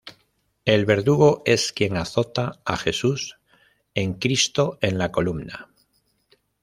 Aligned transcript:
El 0.65 0.87
verdugo 0.87 1.43
es 1.45 1.71
quien 1.71 1.95
azota 1.95 2.59
a 2.65 2.75
Jesús 2.75 3.37
en 3.93 4.13
cristo 4.15 4.79
en 4.81 4.97
la 4.97 5.11
columna 5.11 5.69